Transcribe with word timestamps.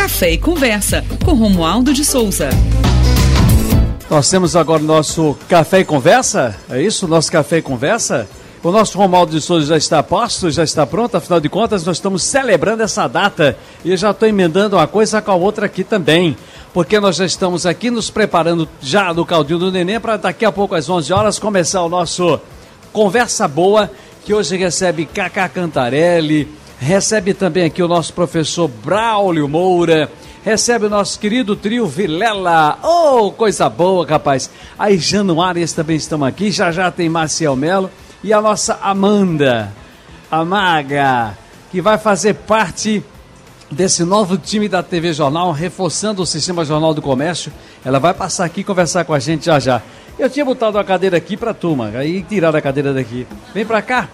Café 0.00 0.32
e 0.32 0.38
Conversa, 0.38 1.04
com 1.22 1.34
Romualdo 1.34 1.92
de 1.92 2.06
Souza. 2.06 2.48
Nós 4.08 4.30
temos 4.30 4.56
agora 4.56 4.82
o 4.82 4.86
nosso 4.86 5.36
Café 5.46 5.80
e 5.80 5.84
Conversa, 5.84 6.56
é 6.70 6.80
isso? 6.80 7.06
Nosso 7.06 7.30
Café 7.30 7.58
e 7.58 7.62
Conversa? 7.62 8.26
O 8.64 8.70
nosso 8.70 8.96
Romualdo 8.96 9.32
de 9.32 9.42
Souza 9.42 9.66
já 9.66 9.76
está 9.76 10.02
posto, 10.02 10.50
já 10.50 10.64
está 10.64 10.86
pronto, 10.86 11.18
afinal 11.18 11.38
de 11.38 11.50
contas 11.50 11.84
nós 11.84 11.98
estamos 11.98 12.22
celebrando 12.22 12.82
essa 12.82 13.06
data 13.06 13.54
e 13.84 13.94
já 13.94 14.10
estou 14.10 14.26
emendando 14.26 14.76
uma 14.76 14.86
coisa 14.86 15.20
com 15.20 15.32
a 15.32 15.34
outra 15.34 15.66
aqui 15.66 15.84
também, 15.84 16.34
porque 16.72 16.98
nós 16.98 17.16
já 17.16 17.26
estamos 17.26 17.66
aqui 17.66 17.90
nos 17.90 18.08
preparando 18.08 18.66
já 18.80 19.12
no 19.12 19.26
caldinho 19.26 19.58
do 19.58 19.70
neném 19.70 20.00
para 20.00 20.16
daqui 20.16 20.46
a 20.46 20.50
pouco 20.50 20.74
às 20.74 20.88
11 20.88 21.12
horas 21.12 21.38
começar 21.38 21.82
o 21.82 21.90
nosso 21.90 22.40
Conversa 22.90 23.46
Boa, 23.46 23.90
que 24.24 24.32
hoje 24.32 24.56
recebe 24.56 25.04
Cacá 25.04 25.46
Cantarelli, 25.46 26.48
recebe 26.80 27.34
também 27.34 27.64
aqui 27.64 27.82
o 27.82 27.88
nosso 27.88 28.14
professor 28.14 28.66
Braulio 28.66 29.46
Moura, 29.46 30.10
recebe 30.42 30.86
o 30.86 30.90
nosso 30.90 31.20
querido 31.20 31.54
trio 31.54 31.86
Vilela. 31.86 32.78
Oh, 32.82 33.30
coisa 33.30 33.68
boa, 33.68 34.06
rapaz. 34.06 34.50
Aí 34.78 34.96
Januárias 34.96 35.74
também 35.74 35.96
estão 35.96 36.24
aqui, 36.24 36.50
já 36.50 36.72
já 36.72 36.90
tem 36.90 37.10
Marcial 37.10 37.54
Melo 37.54 37.90
e 38.24 38.32
a 38.32 38.40
nossa 38.40 38.78
Amanda, 38.82 39.70
a 40.30 40.42
Maga, 40.42 41.36
que 41.70 41.82
vai 41.82 41.98
fazer 41.98 42.32
parte 42.34 43.04
desse 43.70 44.02
novo 44.02 44.38
time 44.38 44.66
da 44.66 44.82
TV 44.82 45.12
Jornal, 45.12 45.52
reforçando 45.52 46.22
o 46.22 46.26
sistema 46.26 46.64
Jornal 46.64 46.94
do 46.94 47.02
Comércio. 47.02 47.52
Ela 47.84 47.98
vai 47.98 48.14
passar 48.14 48.46
aqui 48.46 48.64
conversar 48.64 49.04
com 49.04 49.12
a 49.12 49.18
gente 49.18 49.44
já 49.44 49.60
já. 49.60 49.82
Eu 50.18 50.30
tinha 50.30 50.46
botado 50.46 50.78
a 50.78 50.84
cadeira 50.84 51.18
aqui 51.18 51.36
para 51.36 51.52
turma, 51.52 51.92
aí 51.94 52.22
tiraram 52.22 52.58
a 52.58 52.62
cadeira 52.62 52.94
daqui. 52.94 53.26
Vem 53.52 53.66
para 53.66 53.82
cá 53.82 54.08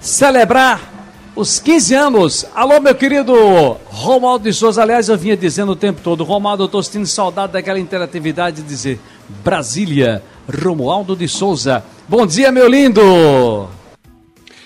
celebrar 0.00 0.95
os 1.36 1.60
15 1.60 1.94
anos. 1.94 2.46
Alô, 2.54 2.80
meu 2.80 2.94
querido 2.94 3.76
Romualdo 3.84 4.44
de 4.44 4.54
Souza. 4.54 4.80
Aliás, 4.82 5.08
eu 5.10 5.18
vinha 5.18 5.36
dizendo 5.36 5.72
o 5.72 5.76
tempo 5.76 6.00
todo, 6.02 6.24
Romualdo, 6.24 6.62
eu 6.62 6.66
estou 6.66 6.82
sentindo 6.82 7.06
saudade 7.06 7.52
daquela 7.52 7.78
interatividade 7.78 8.62
de 8.62 8.68
dizer 8.68 8.98
Brasília, 9.44 10.22
Romualdo 10.62 11.14
de 11.14 11.28
Souza. 11.28 11.84
Bom 12.08 12.26
dia, 12.26 12.50
meu 12.50 12.66
lindo! 12.66 13.68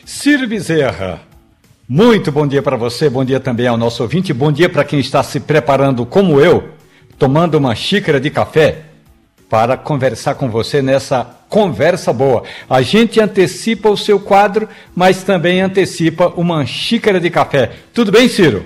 Ciro 0.05 0.47
Bezerra, 0.47 1.21
muito 1.89 2.31
bom 2.31 2.47
dia 2.47 2.63
para 2.63 2.77
você, 2.77 3.09
bom 3.11 3.25
dia 3.25 3.41
também 3.41 3.67
ao 3.67 3.77
nosso 3.77 4.03
ouvinte, 4.03 4.33
bom 4.33 4.51
dia 4.53 4.69
para 4.69 4.85
quem 4.85 5.01
está 5.01 5.23
se 5.23 5.41
preparando 5.41 6.07
como 6.07 6.41
eu, 6.41 6.71
tomando 7.19 7.57
uma 7.57 7.75
xícara 7.75 8.21
de 8.21 8.31
café 8.31 8.90
para 9.51 9.77
conversar 9.77 10.37
com 10.37 10.49
você 10.49 10.81
nessa 10.81 11.29
conversa 11.49 12.13
boa. 12.13 12.45
A 12.69 12.81
gente 12.83 13.21
antecipa 13.21 13.91
o 13.91 13.97
seu 13.97 14.21
quadro, 14.21 14.69
mas 14.95 15.25
também 15.25 15.61
antecipa 15.61 16.33
uma 16.37 16.65
xícara 16.65 17.19
de 17.19 17.29
café. 17.29 17.73
Tudo 17.93 18.13
bem, 18.13 18.29
Ciro? 18.29 18.65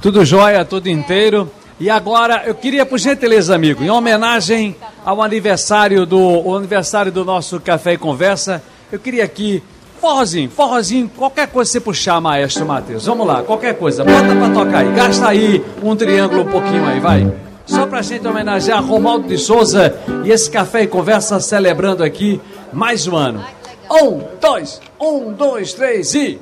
Tudo 0.00 0.24
jóia, 0.24 0.64
tudo 0.64 0.88
inteiro. 0.88 1.50
E 1.80 1.90
agora 1.90 2.44
eu 2.46 2.54
queria, 2.54 2.86
por 2.86 2.98
gentileza, 2.98 3.56
amigo, 3.56 3.82
em 3.82 3.90
homenagem 3.90 4.76
ao 5.04 5.20
aniversário 5.20 6.06
do 6.06 6.56
aniversário 6.56 7.10
do 7.10 7.24
nosso 7.24 7.58
Café 7.58 7.94
e 7.94 7.98
Conversa, 7.98 8.62
eu 8.92 9.00
queria 9.00 9.24
aqui 9.24 9.62
forrozinho, 10.00 10.48
forrozinho, 10.48 11.10
qualquer 11.16 11.48
coisa 11.48 11.72
você 11.72 11.80
puxar, 11.80 12.20
maestro 12.20 12.64
Matheus. 12.64 13.06
Vamos 13.06 13.26
lá, 13.26 13.42
qualquer 13.42 13.74
coisa, 13.74 14.04
bota 14.04 14.34
pra 14.34 14.50
tocar 14.50 14.78
aí, 14.78 14.92
gasta 14.92 15.28
aí 15.28 15.64
um 15.82 15.96
triângulo 15.96 16.42
um 16.42 16.50
pouquinho 16.50 16.86
aí, 16.86 17.00
vai. 17.00 17.47
Só 17.68 17.86
pra 17.86 18.00
gente 18.00 18.26
homenagear 18.26 18.82
Romaldo 18.82 19.28
de 19.28 19.36
Souza 19.36 19.94
e 20.24 20.30
esse 20.30 20.50
Café 20.50 20.84
e 20.84 20.86
Conversa 20.86 21.38
celebrando 21.38 22.02
aqui 22.02 22.40
mais 22.72 23.06
um 23.06 23.14
ano. 23.14 23.44
Um, 23.90 24.22
dois, 24.40 24.80
um, 24.98 25.32
dois, 25.32 25.74
três 25.74 26.14
e. 26.14 26.40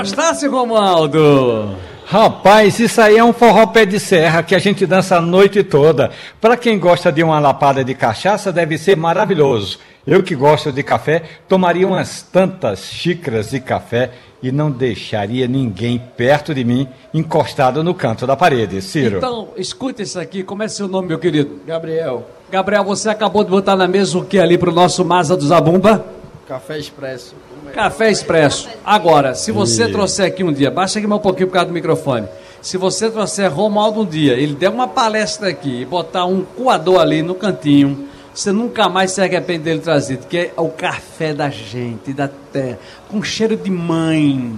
Gostasse, 0.00 0.46
Romualdo? 0.46 1.76
Rapaz, 2.06 2.80
isso 2.80 3.02
aí 3.02 3.18
é 3.18 3.22
um 3.22 3.34
forró 3.34 3.66
pé 3.66 3.84
de 3.84 4.00
serra 4.00 4.42
que 4.42 4.54
a 4.54 4.58
gente 4.58 4.86
dança 4.86 5.18
a 5.18 5.20
noite 5.20 5.62
toda. 5.62 6.10
Para 6.40 6.56
quem 6.56 6.78
gosta 6.78 7.12
de 7.12 7.22
uma 7.22 7.38
lapada 7.38 7.84
de 7.84 7.94
cachaça, 7.94 8.50
deve 8.50 8.78
ser 8.78 8.96
maravilhoso. 8.96 9.78
Eu 10.06 10.22
que 10.22 10.34
gosto 10.34 10.72
de 10.72 10.82
café, 10.82 11.22
tomaria 11.46 11.86
umas 11.86 12.22
tantas 12.22 12.86
xícaras 12.86 13.50
de 13.50 13.60
café 13.60 14.10
e 14.42 14.50
não 14.50 14.70
deixaria 14.70 15.46
ninguém 15.46 16.02
perto 16.16 16.54
de 16.54 16.64
mim, 16.64 16.88
encostado 17.12 17.84
no 17.84 17.92
canto 17.92 18.26
da 18.26 18.34
parede. 18.34 18.80
Ciro. 18.80 19.18
Então, 19.18 19.48
escuta 19.54 20.00
isso 20.00 20.18
aqui. 20.18 20.42
Como 20.42 20.62
é 20.62 20.68
seu 20.68 20.88
nome, 20.88 21.08
meu 21.08 21.18
querido? 21.18 21.60
Gabriel. 21.66 22.26
Gabriel, 22.50 22.84
você 22.84 23.10
acabou 23.10 23.44
de 23.44 23.50
botar 23.50 23.76
na 23.76 23.86
mesa 23.86 24.16
o 24.16 24.24
que 24.24 24.38
ali 24.38 24.56
pro 24.56 24.72
nosso 24.72 25.04
Masa 25.04 25.36
do 25.36 25.46
Zabumba? 25.46 26.19
Café 26.50 26.78
expresso. 26.78 27.36
Café 27.72 28.10
Expresso. 28.10 28.68
Agora, 28.84 29.36
se 29.36 29.52
você 29.52 29.86
trouxer 29.86 30.26
aqui 30.26 30.42
um 30.42 30.52
dia, 30.52 30.68
baixa 30.68 30.98
aqui 30.98 31.06
mais 31.06 31.20
um 31.20 31.22
pouquinho 31.22 31.46
por 31.46 31.52
causa 31.52 31.68
do 31.68 31.72
microfone. 31.72 32.26
Se 32.60 32.76
você 32.76 33.08
trouxer 33.08 33.48
Romualdo 33.54 34.00
um 34.00 34.04
dia, 34.04 34.32
ele 34.32 34.54
der 34.54 34.68
uma 34.68 34.88
palestra 34.88 35.48
aqui 35.48 35.82
e 35.82 35.84
botar 35.84 36.24
um 36.24 36.42
coador 36.42 36.98
ali 36.98 37.22
no 37.22 37.36
cantinho, 37.36 38.08
você 38.34 38.50
nunca 38.50 38.88
mais 38.88 39.12
se 39.12 39.20
arrepende 39.20 39.60
dele 39.60 39.78
trazido, 39.78 40.26
que 40.26 40.38
é 40.38 40.52
o 40.56 40.70
café 40.70 41.32
da 41.32 41.48
gente, 41.50 42.12
da 42.12 42.28
terra, 42.52 42.80
com 43.08 43.22
cheiro 43.22 43.56
de 43.56 43.70
mãe. 43.70 44.52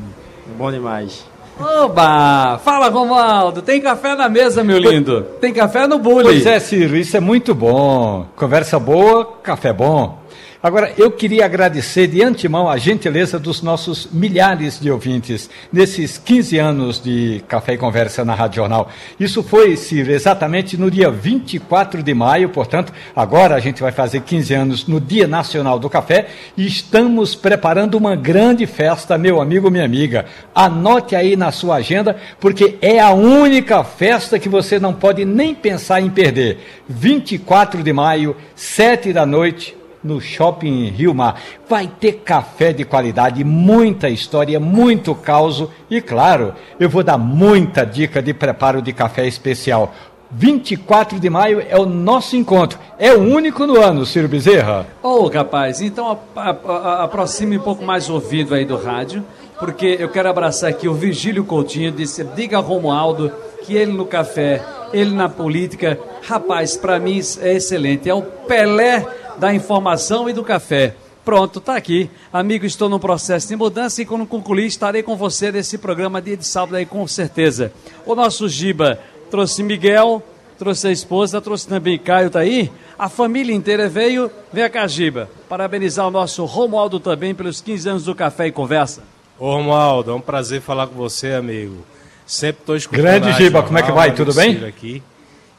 Bom 0.56 0.72
demais. 0.72 1.26
Oba! 1.60 2.58
Fala, 2.64 2.88
Romualdo, 2.88 3.60
tem 3.60 3.82
café 3.82 4.16
na 4.16 4.30
mesa, 4.30 4.64
meu 4.64 4.78
lindo? 4.78 5.24
Tem 5.42 5.52
café 5.52 5.86
no 5.86 5.98
bule. 5.98 6.24
Pois 6.24 6.46
é, 6.46 6.58
Ciro, 6.58 6.96
isso 6.96 7.18
é 7.18 7.20
muito 7.20 7.54
bom. 7.54 8.26
Conversa 8.34 8.78
boa, 8.78 9.26
café 9.42 9.74
bom. 9.74 10.21
Agora, 10.62 10.92
eu 10.96 11.10
queria 11.10 11.44
agradecer 11.44 12.06
de 12.06 12.22
antemão 12.22 12.68
a 12.68 12.76
gentileza 12.76 13.36
dos 13.36 13.62
nossos 13.62 14.08
milhares 14.12 14.78
de 14.78 14.92
ouvintes 14.92 15.50
nesses 15.72 16.18
15 16.18 16.58
anos 16.58 17.02
de 17.02 17.42
Café 17.48 17.74
e 17.74 17.78
Conversa 17.78 18.24
na 18.24 18.32
Rádio 18.32 18.56
Jornal. 18.56 18.88
Isso 19.18 19.42
foi, 19.42 19.76
Ciro, 19.76 20.12
exatamente 20.12 20.76
no 20.76 20.88
dia 20.88 21.10
24 21.10 22.00
de 22.00 22.14
maio, 22.14 22.48
portanto, 22.48 22.92
agora 23.16 23.56
a 23.56 23.58
gente 23.58 23.82
vai 23.82 23.90
fazer 23.90 24.20
15 24.20 24.54
anos 24.54 24.86
no 24.86 25.00
Dia 25.00 25.26
Nacional 25.26 25.80
do 25.80 25.90
Café 25.90 26.28
e 26.56 26.64
estamos 26.64 27.34
preparando 27.34 27.96
uma 27.96 28.14
grande 28.14 28.64
festa, 28.64 29.18
meu 29.18 29.40
amigo, 29.40 29.68
minha 29.68 29.84
amiga. 29.84 30.26
Anote 30.54 31.16
aí 31.16 31.34
na 31.34 31.50
sua 31.50 31.76
agenda, 31.76 32.16
porque 32.38 32.78
é 32.80 33.00
a 33.00 33.10
única 33.10 33.82
festa 33.82 34.38
que 34.38 34.48
você 34.48 34.78
não 34.78 34.94
pode 34.94 35.24
nem 35.24 35.56
pensar 35.56 36.00
em 36.00 36.08
perder. 36.08 36.58
24 36.88 37.82
de 37.82 37.92
maio, 37.92 38.36
7 38.54 39.12
da 39.12 39.26
noite, 39.26 39.81
no 40.02 40.20
Shopping 40.20 40.88
Rio 40.88 41.14
Mar. 41.14 41.40
Vai 41.68 41.86
ter 41.86 42.22
café 42.24 42.72
de 42.72 42.84
qualidade, 42.84 43.44
muita 43.44 44.08
história, 44.08 44.58
muito 44.58 45.14
caos 45.14 45.64
e, 45.90 46.00
claro, 46.00 46.54
eu 46.78 46.88
vou 46.88 47.02
dar 47.02 47.18
muita 47.18 47.84
dica 47.84 48.22
de 48.22 48.34
preparo 48.34 48.82
de 48.82 48.92
café 48.92 49.26
especial. 49.26 49.92
24 50.34 51.20
de 51.20 51.28
maio 51.28 51.62
é 51.68 51.78
o 51.78 51.84
nosso 51.84 52.36
encontro. 52.36 52.78
É 52.98 53.12
o 53.12 53.20
único 53.20 53.66
no 53.66 53.80
ano, 53.80 54.06
Ciro 54.06 54.28
Bezerra. 54.28 54.86
Ô, 55.02 55.08
oh, 55.08 55.28
rapaz, 55.28 55.82
então 55.82 56.18
aproxime 56.34 57.58
um 57.58 57.62
pouco 57.62 57.84
mais 57.84 58.08
o 58.08 58.14
ouvido 58.14 58.54
aí 58.54 58.64
do 58.64 58.76
rádio, 58.76 59.22
porque 59.58 59.96
eu 60.00 60.08
quero 60.08 60.30
abraçar 60.30 60.70
aqui 60.70 60.88
o 60.88 60.94
Virgílio 60.94 61.44
Coutinho, 61.44 61.92
disse, 61.92 62.24
diga 62.24 62.56
a 62.56 62.60
Romualdo 62.60 63.30
que 63.62 63.76
ele 63.76 63.92
no 63.92 64.06
café, 64.06 64.62
ele 64.92 65.14
na 65.14 65.28
política, 65.28 65.98
rapaz, 66.22 66.76
para 66.76 66.98
mim 66.98 67.20
é 67.40 67.54
excelente. 67.54 68.08
É 68.08 68.14
o 68.14 68.22
Pelé 68.22 69.06
da 69.38 69.52
informação 69.52 70.28
e 70.28 70.32
do 70.32 70.42
café. 70.42 70.94
Pronto, 71.24 71.60
tá 71.60 71.76
aqui. 71.76 72.10
Amigo, 72.32 72.66
estou 72.66 72.88
no 72.88 72.98
processo 72.98 73.46
de 73.48 73.54
mudança 73.54 74.02
e 74.02 74.06
quando 74.06 74.26
concluir 74.26 74.66
estarei 74.66 75.02
com 75.02 75.16
você 75.16 75.52
nesse 75.52 75.78
programa 75.78 76.20
dia 76.20 76.36
de 76.36 76.44
sábado 76.44 76.74
aí 76.74 76.84
com 76.84 77.06
certeza. 77.06 77.72
O 78.04 78.14
nosso 78.14 78.48
Giba 78.48 78.98
trouxe 79.30 79.62
Miguel, 79.62 80.20
trouxe 80.58 80.88
a 80.88 80.92
esposa, 80.92 81.40
trouxe 81.40 81.68
também 81.68 81.96
Caio, 81.96 82.28
tá 82.28 82.40
aí? 82.40 82.72
A 82.98 83.08
família 83.08 83.54
inteira 83.54 83.88
veio. 83.88 84.30
Vem 84.52 84.68
cá, 84.68 84.86
Giba. 84.86 85.30
Parabenizar 85.48 86.06
o 86.06 86.10
nosso 86.10 86.44
Romualdo 86.44 86.98
também 86.98 87.34
pelos 87.34 87.60
15 87.60 87.88
anos 87.88 88.04
do 88.04 88.14
Café 88.14 88.48
e 88.48 88.52
Conversa. 88.52 89.02
Ô 89.38 89.52
Romualdo, 89.52 90.10
é 90.10 90.14
um 90.14 90.20
prazer 90.20 90.60
falar 90.60 90.88
com 90.88 90.94
você, 90.94 91.34
amigo. 91.34 91.84
Sempre 92.26 92.62
estou 92.62 92.76
escutando. 92.76 93.02
Grande 93.02 93.32
Giba, 93.34 93.62
como 93.62 93.78
é 93.78 93.82
que 93.82 93.92
vai? 93.92 94.12
Tudo 94.12 94.34
bem? 94.34 94.64
Aqui. 94.64 95.02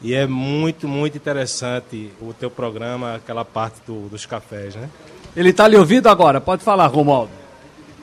E 0.04 0.14
é 0.14 0.28
muito, 0.28 0.86
muito 0.86 1.18
interessante 1.18 2.12
o 2.22 2.34
teu 2.34 2.52
programa, 2.52 3.16
aquela 3.16 3.46
parte 3.46 3.78
do, 3.88 4.10
dos 4.10 4.26
cafés, 4.26 4.76
né? 4.76 4.90
Ele 5.36 5.52
está 5.52 5.66
lhe 5.66 5.78
ouvindo 5.78 6.10
agora, 6.10 6.42
pode 6.42 6.62
falar, 6.62 6.88
Romualdo. 6.88 7.32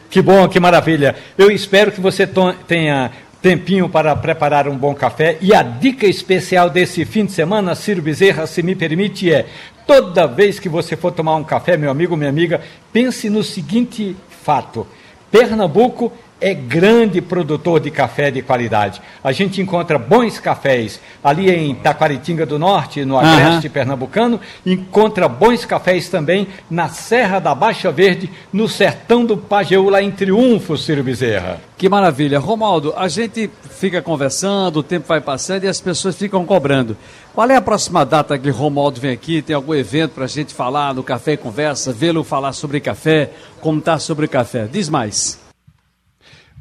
Que 0.09 0.23
bom, 0.23 0.49
que 0.49 0.59
maravilha. 0.59 1.15
Eu 1.37 1.51
espero 1.51 1.93
que 1.93 2.01
você 2.01 2.27
tenha 2.67 3.13
tempinho 3.43 3.89
para 3.89 4.17
preparar 4.17 4.67
um 4.67 4.77
bom 4.77 4.95
café. 4.95 5.37
E 5.41 5.55
a 5.55 5.63
dica 5.63 6.07
especial 6.07 6.71
desse 6.71 7.05
fim 7.05 7.27
de 7.27 7.33
semana, 7.33 7.75
Ciro 7.75 8.03
Bezerra, 8.03 8.47
se 8.47 8.63
me 8.63 8.75
permite, 8.75 9.33
é: 9.33 9.47
toda 9.87 10.27
vez 10.27 10.59
que 10.59 10.69
você 10.69 10.97
for 10.97 11.13
tomar 11.13 11.37
um 11.37 11.45
café, 11.45 11.77
meu 11.77 11.91
amigo, 11.91 12.17
minha 12.17 12.31
amiga, 12.31 12.61
pense 12.93 13.29
no 13.29 13.45
seguinte 13.45 14.17
fato: 14.43 14.87
Pernambuco 15.31 16.13
é 16.41 16.55
grande 16.55 17.21
produtor 17.21 17.81
de 17.81 17.91
café 17.91 18.31
de 18.31 18.41
qualidade. 18.41 19.01
A 19.23 19.31
gente 19.33 19.61
encontra 19.61 19.99
bons 19.99 20.39
cafés 20.39 21.01
ali 21.23 21.51
em 21.51 21.75
Taquaritinga 21.75 22.47
do 22.47 22.59
Norte, 22.59 23.05
no 23.05 23.19
agreste 23.19 23.67
uhum. 23.67 23.73
pernambucano, 23.73 24.41
encontra 24.65 25.29
bons 25.29 25.65
cafés 25.65 26.09
também 26.09 26.49
na 26.71 26.89
Serra 26.89 27.39
da 27.39 27.55
Baixa 27.55 27.93
Verde, 27.93 28.31
no 28.53 28.69
sertão 28.69 29.25
do 29.25 29.37
Pajeú, 29.37 29.91
lá 29.91 30.03
em 30.03 30.11
Triunfo, 30.11 30.77
Ciro 30.77 31.03
Bezerra. 31.03 31.61
Que 31.77 31.89
maravilha. 31.89 32.39
Romaldo, 32.39 32.93
a 32.97 33.09
gente 33.09 33.51
fica 33.71 34.03
conversando, 34.03 34.81
o 34.81 34.83
tempo 34.83 35.09
vai 35.09 35.21
passando 35.21 35.65
e 35.65 35.69
as 35.69 35.81
pessoas 35.81 36.17
ficam 36.17 36.45
cobrando. 36.45 36.97
Qual 37.35 37.49
é 37.49 37.57
a 37.57 37.63
próxima 37.63 38.05
data 38.05 38.39
que 38.39 38.51
Romaldo 38.51 39.01
vem 39.01 39.13
aqui? 39.13 39.41
Tem 39.41 39.57
algum 39.57 39.75
evento 39.75 40.13
para 40.13 40.25
a 40.25 40.29
gente 40.29 40.53
falar 40.53 40.93
no 40.93 41.03
Café 41.03 41.33
e 41.33 41.37
Conversa, 41.37 41.93
vê-lo 41.93 42.23
falar 42.23 42.53
sobre 42.53 42.81
café, 42.81 43.31
como 43.61 43.79
está 43.79 43.99
sobre 43.99 44.29
café? 44.29 44.69
Diz 44.71 44.89
mais. 44.89 45.40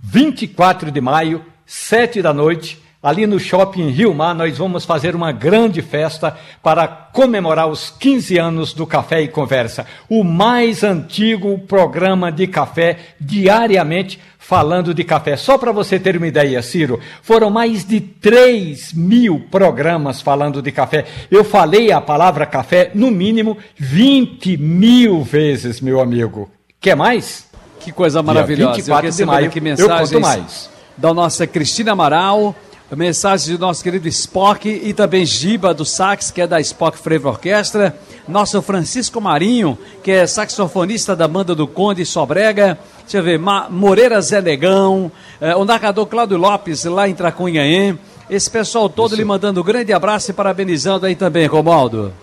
24 0.01 0.92
de 0.92 1.01
maio, 1.01 1.44
7 1.66 2.22
da 2.22 2.34
noite, 2.34 2.81
ali 3.01 3.25
no 3.25 3.40
Shopping 3.40 3.90
Rio 3.90 4.13
Mar, 4.13 4.36
nós 4.36 4.57
vamos 4.57 4.84
fazer 4.84 5.16
uma 5.16 5.31
grande 5.31 5.81
festa 5.81 6.38
para 6.62 6.88
comemorar 6.88 7.68
os 7.68 7.90
15 7.90 8.38
anos 8.38 8.74
do 8.74 8.86
Café 8.86 9.22
e 9.22 9.28
Conversa, 9.28 9.86
o 10.10 10.24
mais 10.24 10.84
antigo 10.84 11.57
programa 11.60 12.31
de 12.31 12.46
café 12.48 12.98
diariamente 13.19 14.19
falando 14.38 14.94
de 14.94 15.04
café. 15.04 15.38
Só 15.38 15.57
para 15.57 15.72
você 15.72 16.00
ter 16.00 16.18
uma 16.18 16.28
ideia, 16.28 16.62
Ciro, 16.62 17.00
foram 17.22 17.50
mais 17.50 17.86
de 17.86 18.01
3 18.01 18.94
mil 18.94 19.48
programas 19.51 20.22
falando 20.22 20.62
de 20.62 20.72
café. 20.72 21.06
Eu 21.30 21.44
falei 21.44 21.92
a 21.92 22.01
palavra 22.01 22.46
café 22.46 22.92
no 22.94 23.12
mínimo 23.12 23.57
20 23.78 24.57
mil 24.57 25.24
vezes, 25.24 25.80
meu 25.80 26.01
amigo. 26.01 26.50
Quer 26.81 26.96
mais? 26.96 27.49
Que 27.79 27.91
coisa 27.91 28.21
maravilhosa. 28.21 28.75
24 28.75 29.07
eu 29.07 29.11
de 29.11 29.25
maio, 29.25 29.47
aqui 29.47 29.61
mensagens 29.61 30.11
eu 30.11 30.19
mais. 30.19 30.69
da 30.97 31.13
nossa 31.13 31.47
Cristina 31.47 31.93
Amaral, 31.93 32.53
mensagens 32.95 33.57
do 33.57 33.61
nosso 33.65 33.83
querido 33.83 34.07
Spock 34.07 34.67
e 34.67 34.93
também 34.93 35.25
Giba 35.25 35.73
do 35.73 35.85
sax, 35.85 36.29
que 36.29 36.41
é 36.41 36.47
da 36.47 36.59
Spock 36.59 36.97
Flavor 36.97 37.33
Orquestra, 37.33 37.95
nosso 38.27 38.61
Francisco 38.61 39.21
Marinho, 39.21 39.77
que 40.03 40.11
é 40.11 40.27
saxofonista 40.27 41.15
da 41.15 41.27
banda 41.27 41.55
do 41.55 41.67
Conde 41.67 42.05
Sobrega, 42.05 42.77
deixa 43.01 43.17
eu 43.17 43.23
ver, 43.23 43.39
Ma 43.39 43.69
Moreira 43.69 44.19
Zé 44.21 44.41
Negão, 44.41 45.11
eh, 45.39 45.55
o 45.55 45.63
narrador 45.63 46.05
Cláudio 46.07 46.37
Lopes, 46.37 46.83
lá 46.83 47.07
em 47.07 47.15
Tracunhaém, 47.15 47.97
esse 48.29 48.49
pessoal 48.49 48.89
todo 48.89 49.11
Isso. 49.11 49.17
lhe 49.17 49.25
mandando 49.25 49.61
um 49.61 49.63
grande 49.63 49.93
abraço 49.93 50.31
e 50.31 50.33
parabenizando 50.33 51.05
aí 51.05 51.15
também, 51.15 51.47
Romaldo. 51.47 52.13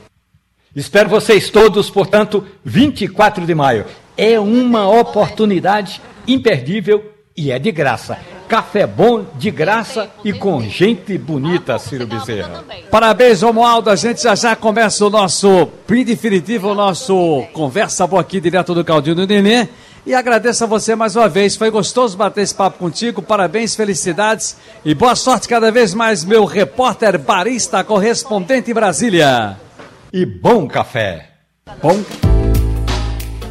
Espero 0.75 1.09
vocês 1.09 1.49
todos, 1.49 1.89
portanto, 1.89 2.45
24 2.65 3.47
de 3.47 3.55
maio 3.55 3.87
é 4.17 4.39
uma 4.41 4.89
oportunidade 4.89 6.01
imperdível 6.27 7.13
e 7.37 7.51
é 7.51 7.59
de 7.59 7.71
graça. 7.71 8.19
Café 8.49 8.87
bom, 8.87 9.25
de 9.35 9.51
graça 9.51 10.09
e 10.25 10.33
com 10.33 10.61
gente 10.63 11.19
bonita, 11.19 11.79
Ciro 11.79 12.07
Bezerra. 12.07 12.65
Parabéns, 12.91 13.43
Romualdo. 13.43 13.91
A 13.91 13.97
gente 13.97 14.23
já 14.23 14.35
já 14.37 14.55
começa 14.55 15.05
o 15.05 15.11
nosso 15.11 15.67
PRI 15.87 16.05
definitivo, 16.05 16.69
o 16.71 16.75
nosso 16.75 17.45
Conversa 17.53 18.07
Boa 18.07 18.23
aqui 18.23 18.41
direto 18.41 18.73
do 18.73 18.85
Caldinho 18.85 19.17
do 19.17 19.27
Nenê. 19.27 19.69
E 20.07 20.15
agradeço 20.15 20.63
a 20.63 20.67
você 20.69 20.95
mais 20.95 21.17
uma 21.17 21.29
vez. 21.29 21.57
Foi 21.57 21.69
gostoso 21.69 22.17
bater 22.17 22.43
esse 22.43 22.55
papo 22.55 22.79
contigo. 22.79 23.21
Parabéns, 23.21 23.75
felicidades 23.75 24.57
e 24.85 24.95
boa 24.95 25.17
sorte 25.17 25.49
cada 25.49 25.73
vez 25.73 25.93
mais, 25.93 26.25
meu 26.25 26.45
repórter 26.45 27.19
barista 27.19 27.83
correspondente 27.83 28.71
em 28.71 28.75
Brasília. 28.75 29.57
E 30.13 30.25
bom 30.25 30.69
café. 30.69 31.31
Bom 31.83 32.01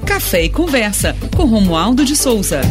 Café 0.05 0.43
e 0.43 0.49
Conversa, 0.49 1.15
com 1.35 1.45
Romualdo 1.45 2.05
de 2.05 2.15
Souza. 2.15 2.61